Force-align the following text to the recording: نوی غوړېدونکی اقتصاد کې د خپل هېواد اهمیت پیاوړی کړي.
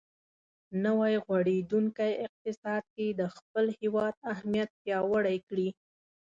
نوی 0.85 1.13
غوړېدونکی 1.25 2.11
اقتصاد 2.25 2.83
کې 2.95 3.07
د 3.19 3.21
خپل 3.35 3.65
هېواد 3.79 4.13
اهمیت 4.33 4.69
پیاوړی 4.81 5.37
کړي. 5.47 5.69